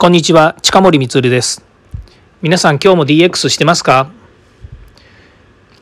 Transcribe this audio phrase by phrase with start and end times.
[0.00, 1.66] こんにちは、近森光です。
[2.40, 4.12] 皆さん今日も DX してますか？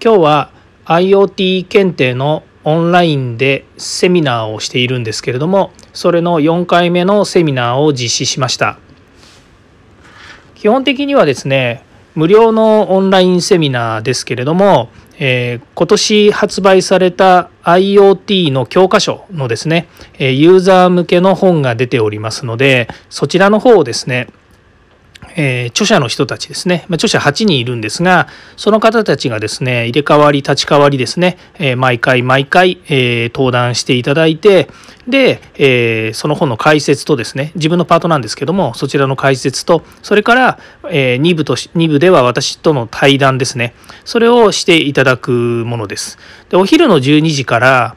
[0.02, 0.50] 今日は
[0.86, 8.78] IoT 検定のオンラインでセミナーをしているんですけれども、それの4回目のセミナーを実施しました。
[10.54, 14.88] 基本的にはですね、無料のオンラインセミナーですけれども、
[15.18, 19.88] えー、今年発売された IoT の教科書のですね、
[20.18, 24.28] ユーザー向けの本が出ておりますので、そちらの方をですね、
[25.36, 28.26] えー、著者の人たちですね、まあ、著者8人いるんですが、
[28.56, 34.68] その方たちがですね、入れ替わり、立ち替わりですね、えー、毎回毎回、えー、登壇していただいて、
[35.06, 40.58] で、えその本の解説とですね、自分のパートなんですけども、そちらの解説と、それから、
[40.90, 43.72] え2部と2部では私との対談ですね、
[44.04, 46.18] それをしていただくものです。
[46.48, 47.96] で、お昼の12時から、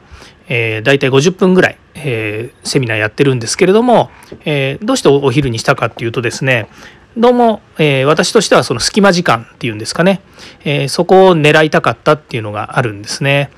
[0.50, 4.10] えー、大体50分ぐらい、えー、セミナーやってるんですけれども、
[4.44, 6.68] えー、どうしてお昼にしたかっていうとですね
[7.16, 10.20] どうも、えー、私としてはその隙間時間っていうんですかね、
[10.64, 13.50] えー、そこを狙いたかったっていうのがあるんですね。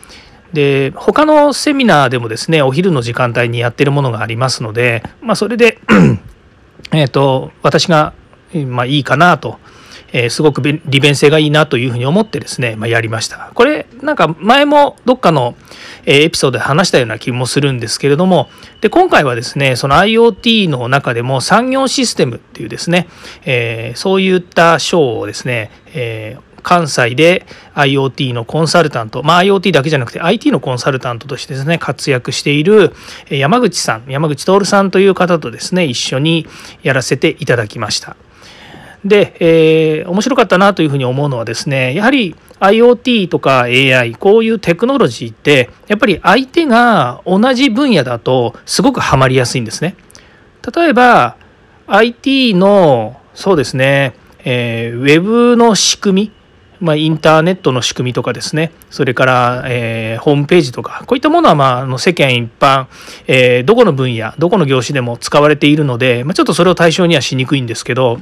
[0.55, 5.79] で他のセミナーでもですねお昼の時間帯にやってるものがありますので、まあ、それで
[6.93, 8.15] えと私が、
[8.67, 9.59] まあ、いいかなと
[10.13, 13.51] えー、すごく利便性がいいなというふうに思ってですね、まあ、やりました。
[13.55, 15.55] これなんか前もどっかの
[16.05, 18.49] えエピソードで話したような気もするんですけれども
[18.81, 23.09] で今回はですねその IoT の中でも産業システムっていうですね、
[23.45, 32.93] えー、そういった章をですね、えー関西で IoT のコンサルタント、まあ、IoT だけじゃなくて IT のコンサルタントとしてですね活躍している
[33.31, 36.47] 山口さん山口徹さんという方とですね一緒に
[36.85, 38.17] やらせていただきました。
[39.05, 49.97] で、えー、面白かったなというふうに思うのはですねやはり IoT とか AI こういうテクノロジーってやっぱり相手が同じ分野だとすごくハマりやすいんですね。
[50.75, 51.37] 例えば
[51.89, 54.15] IT のそうですね、
[54.45, 56.33] えー、ウェブの仕組み
[56.83, 62.87] まあ、インターネットの仕組みとかですね、それから、えー、ホームページとか、こういったものは、まあ、あの世間一般、
[63.29, 68.19] えー、どこの分野、どこの業種でも使われているので、まあ、ちょっとそれを対象にはしにくいんですけど、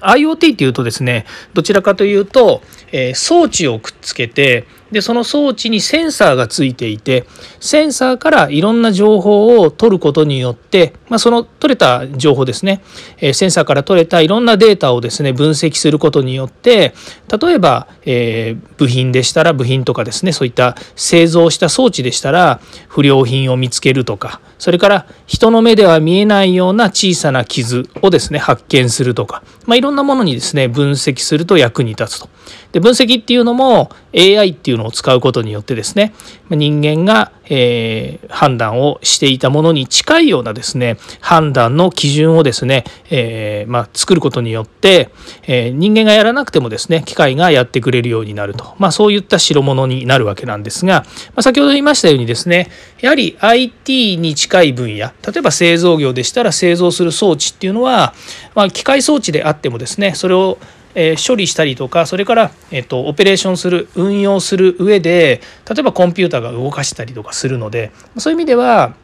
[0.00, 2.62] IoT っていうとですねどちらかというと、
[2.92, 7.24] えー、装置をくっつけてでその装置にセンサーがついていて
[7.60, 12.82] センサーからいろんな情報を取ることによって、まあ、その取れた情報ですね、
[13.18, 16.94] えー、センサーから取れたいろんなデータをですね分析することによって
[17.40, 32.28] 例えば、えー、部品でしたら部品とかですねそういった製造した装置でしたら不良品を見つけるとかそれから人の目では見えないような小さな傷をですね発見するとか、まあ、いろんなものにですね分析すると役に立つと。
[32.72, 36.12] で分析っていうのも AI っていうのを使うことによってですね
[36.48, 45.10] 人間が、えー、判断をしていたものに近いようなですね判断の基準をですね、えー、まあ、作ることによって、
[45.46, 52.68] えー、人間がやらなくてもですね機械がやってくれるようになると、まあ、そういった代物になるわけなんですが、まあ、先ほど言いましたようにですね
[53.00, 58.14] やはり IT に近い分野例えば製造業でしたら製造する装置っていうのは、
[58.54, 60.58] まあ、機械装置であってもですねそれを
[60.94, 68.94] え処理したりとかそれから、えっと、オペレーションする運用する上で例えばコンピューターが動かしたりとかするのでそういう意味では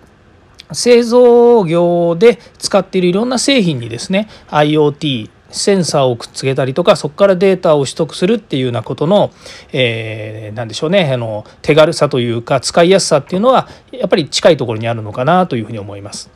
[0.73, 9.31] 製造業で使っているいろんな製品にですね IoT センサーをくっつけたりとかそこからデータを取得するっていうようなことの、
[9.73, 16.36] えー、何でしょうねあの手軽さというか使いやすさっていうのはやっぱり近いところにあるのかなというふうに思います。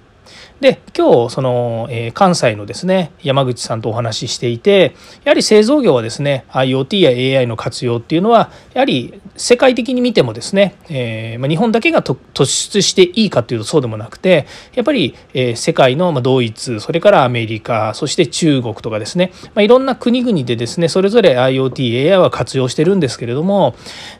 [0.60, 4.94] で今日その、え、関西のですね山口さんとお話ししていて
[5.24, 23.74] やはり製造業はですね IoT や AI の活用っていうのはやはり世界的に見てもですね、えま、日本だけが突出していいかというとそうでもなくてやっぱり、え、世界の、まあ、ドイツそれからアメリカそして中国とかですね、ま、いろんな国々でですねそれぞれ IoT、AI は活用してるんですけれども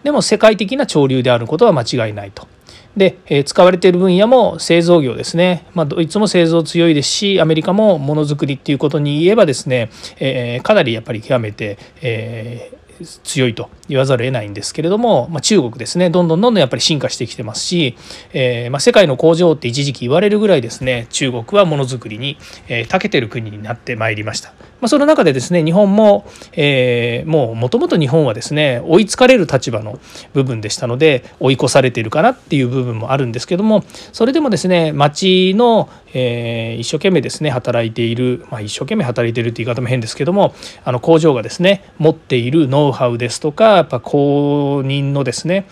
[0.05, 2.49] でも世界的な潮流であることは間違いないと。
[2.97, 12.81] で、え使われている分野も製造業ですね、まあ、ドイツも製造強いですしアメリカもものづくりっていうことに言えばですね、えー、かなりやっぱり極めて、えー
[13.25, 17.97] 強いと言わざるを得ないんですけれども、まあ、中国ですねどんどんどんどんやっぱり進化してきてますし、
[18.33, 22.37] えー、まあ、世界の工場って一時期言われるぐらいですね中国はものづくりに、
[22.69, 24.53] えー、長けてる国になってまいりました。
[24.81, 29.99] まあ、その中でですね日本も、えー、もうもともと日本はですね追いつかれる立場の
[30.33, 40.55] 部分でしたので追い越されているかなっていう部分もあるんですけどもそれでもですね町の、えー、一生懸命ですね働いている、まあ、一生懸命働いているって言い方も変ですけども
[40.85, 45.67] あの工場がですね持っているノウハウですとかやっぱ公認のですね、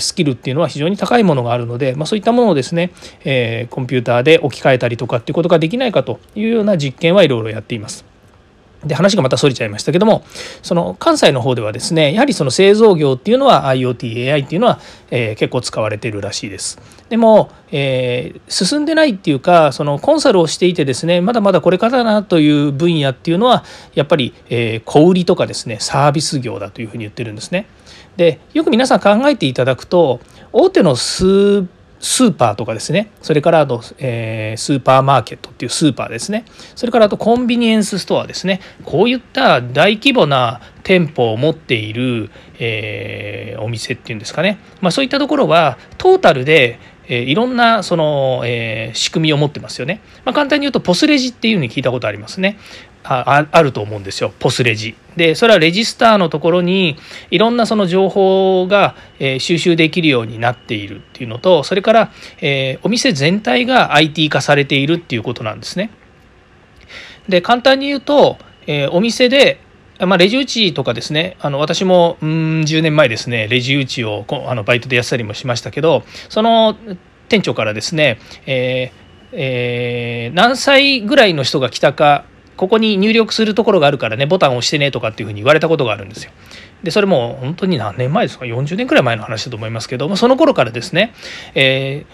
[0.00, 2.92] スキルっていうのは非常に高いものがあるので、まあ、そういったものをですね、
[3.24, 8.13] えコンピューターで置き換えたりとかっていうことができないかというような実験はいろいろやっています。
[8.86, 10.24] で話がまたそれちゃいましたけども
[10.62, 16.78] その関西の方ではですねやはりその製造業っていうのは IoTAI っていうのは、えー、結構使われてるらしいです。
[17.08, 23.64] でも、えー、進んでないっていうかそのコンサルをしていてですねまだまだこれからだなという分野っていうのは
[23.94, 27.66] やっぱり、えー、小売りとかですねサービス業だというふうに言ってるんですね。
[28.16, 30.20] でよく皆さん考えていただくと
[30.52, 31.66] 大手のスー
[32.04, 36.44] スーパーとかですねそれからあと、えー、スーパーマーケットっていうスーパーですね
[36.76, 50.00] それからあとコンビニエンスストアですねこういった大規模な店舗を持っている、えー、お店っていうんですかね、まあ、そういったところはトータルでえー、いろんなその、えー、仕組みを持ってますよね。
[50.24, 52.58] まあ、簡単に言うとポスレジっていうふうに聞いたことありますね。
[53.04, 54.94] ああると思うんですよポスレジ。
[55.16, 56.96] でそれはレジスターのところに
[57.30, 65.90] いろんなその情報が、えー、収集できるようになっているっていうのとそれから、えー、お店全体が IT 化されているっていうことなんですね。
[67.28, 69.60] で簡単に言うと、えー、お店で
[70.00, 72.28] まあ、レジ打ちとかですねあの私もうん
[72.62, 76.76] 10年前ですねレジ打ちをあのバイトでやったりもしましたけどその
[77.28, 79.04] 店長からですね、えー
[79.36, 82.24] えー、何歳ぐらいの人が来たか
[82.56, 86.32] ここに入力するところがあるからねボタンを押してねとかっていうふうに言われたことがあるんですよ。
[86.82, 91.14] でそれも本当に何年前ですか？40年くらい前の話だと思いますけどもその頃からですね、
[91.54, 92.04] え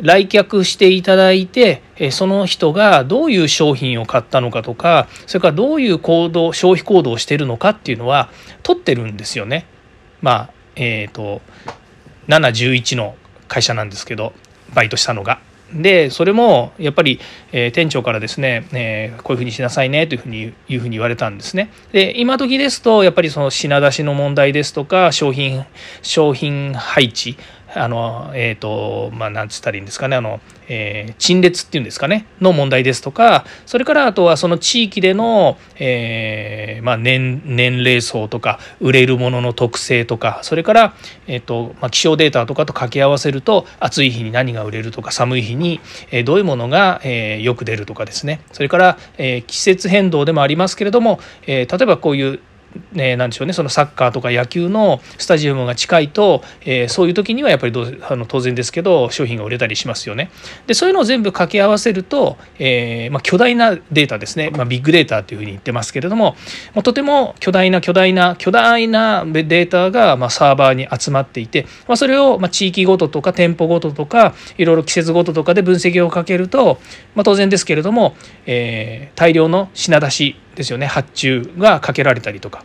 [0.00, 8.30] ー、来客していただいてその人がどういう商品を買ったのかとかそれからどういう行動消費行動をしているのかっていうのは
[8.62, 9.66] 取ってるんですよね。
[10.20, 11.40] まあえっ、ー、と
[12.28, 14.32] 711の会社なんですけど
[14.74, 15.40] バイトしたのが。
[15.72, 17.20] でそれもやっぱり、
[17.52, 21.70] えー、店長からですね、えー、こういうふうにしなさいねというふうにいうふうに言われたんですね。
[21.92, 25.64] で今時ですとやっぱりその品出しの問題ですとか商品
[26.02, 27.36] 商品配置
[27.74, 40.94] あのえっ、ー、とまあなんつったらいいんですかねあの、えー、陳列っていうんですかねの問題ですとかそれからあとはその地域での、えー、まあ年年齢層とか売れるものの特性とかそれから、
[41.26, 45.80] えーとまあ、気象データとかと掛け合わせると暑い日に何が売れるとか寒い日に、
[46.10, 48.40] えー、どういうものが、えー、よく出るとかですね。
[48.52, 52.40] それから、えー、季節変動でもありますけれども、えー、例えばこういう
[52.92, 60.30] ね、なんでしょうねそのサッカーとか野球のスタジアムが近いと、えー、そういう時にはやっぱりどうあの当然ですけど商品が売れたりしますよね。
[60.66, 66.36] でそういうのを全部掛け合わせると、えー、まあ、巨大なデータですね、まあ、ビッグデータというふうに言ってますけれども、
[66.74, 76.78] ま、とても巨大な巨大な巨大なデータが、まサーバーに集まっていて、まそれを、ま地域ごととか店舗ごととかいろいろ季節ごととかで分析をかけると、
[77.14, 78.16] ま当然ですけれども、
[78.46, 82.64] えー、大量の品出しですよね発注がかけられたりとか。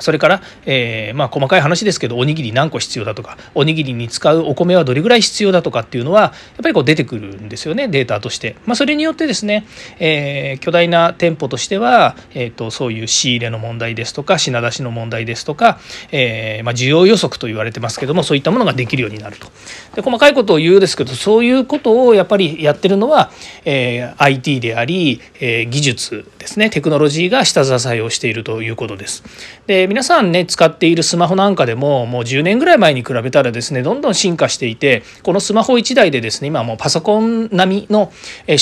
[0.00, 6.32] それから、えー、まあ、細かい話ですけどおにぎり何個必要だとかおにぎりに使うお米はどれぐらい必要だとかっていうのはやっ
[6.62, 8.56] ぱりこう出てくるんですよねデータとして。
[8.66, 9.66] まあ、それによってですね、
[9.98, 15.78] えー、巨大な店舗としては、えーと、そういう仕入れの問題ですとか品出しの問題ですとか、
[16.12, 19.48] えー、まあ、需要予測と言われてますけどもそういったものができるようになると。
[19.94, 23.30] で細かいことを言うですけどそういうことをやっぱりやってるのは、
[23.64, 29.24] え IT であり、え技術ですねテクノロジーが下支えをしているということです。
[29.66, 38.12] で皆さんね使っているスマホなんかでももう10年ぐらい前に比べたらですねどんどん進化していてこのスマホ1台でですね今もうパソコン並みの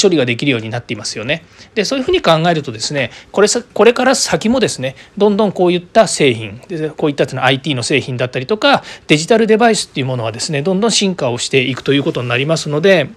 [0.01, 1.45] 処理ができるようになっていますよね。
[1.75, 6.61] でそういうふうに考えるとですねこれさこれから先もですねどんどんこういった製品
[6.97, 13.11] こういったの IT の製品だったりとかデジタルデバイスっていうものはですねどんどん進化をしていくということになりますので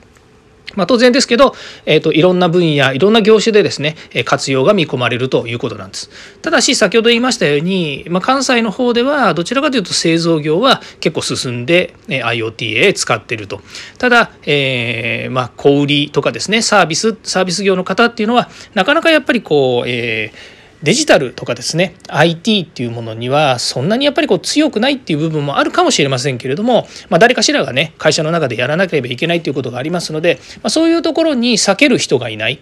[0.75, 1.55] まあ、当然ですけど、
[1.85, 6.09] えーと、いろんな分野いろんな業種でですね活用が見込まれるということなんです。
[6.41, 13.61] ただし先ほど言いましたように、まあ、関西の方ではどちらかというと製造業は結構進んで IoT へ使ってると。
[13.97, 20.55] ただ、えー、まあ、小売りとかですねサービスサービス業の方っていうのはなかなかやっぱりこう、えー
[20.85, 32.59] デジタルとかですね IT っていうものにはそんなにやっぱりこう強くないっていう部分もあるかもしれませんけれども、まあ、誰かしらがね会社の中でやらなければいけないっていうことがありますので、まあ、そういうところに避ける人がいない。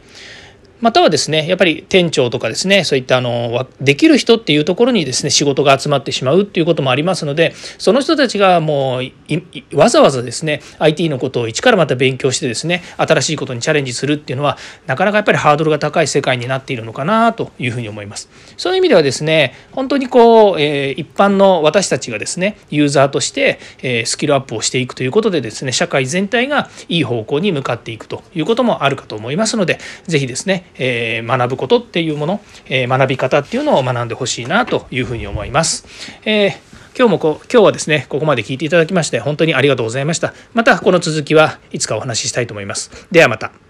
[0.83, 18.29] またはですねやっぱり店長とかですねそういったあのできる人っていうところにですね仕事が集まってしまうっていうこともありますのでその人たちがもうわざわざですね IT のことを一からまた勉強してですね新しいことにチャレンジするっていうのはなかなかやっぱりハードルが高い世界になっているのかなというふうに思います。
[18.57, 35.85] そういう意味ではですね本当にこう、えー、一般の私たちがですねユーザーとして、えー、スキルアップをしていくということでですね社会全体がいい方向に向かっていくということもあるかと思いますので是非ですねえー、学ぶことっていうもの、えー、学び方っていうのを学んでほしいなというふうに思います。
[36.25, 40.33] えー今日もこ今日はですねここまで聞いていただきまして本当にありがとうございました。
[40.53, 43.07] またこの続きはいつかお話ししたいと思います。
[43.11, 43.62] ではまた。